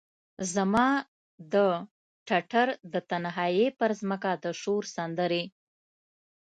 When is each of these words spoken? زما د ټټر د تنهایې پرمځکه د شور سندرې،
زما 0.53 0.87
د 1.53 1.55
ټټر 2.27 2.67
د 2.93 2.95
تنهایې 3.09 3.67
پرمځکه 3.79 4.31
د 4.43 4.45
شور 4.61 4.83
سندرې، 4.95 5.43